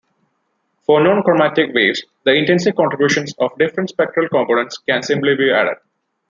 For 0.81 0.99
non-monochromatic 0.99 1.75
waves, 1.75 2.03
the 2.25 2.33
intensity 2.33 2.75
contributions 2.75 3.35
of 3.37 3.55
different 3.59 3.89
spectral 3.91 4.27
components 4.29 4.79
can 4.79 5.03
simply 5.03 5.35
be 5.35 5.51
added. 5.51 5.77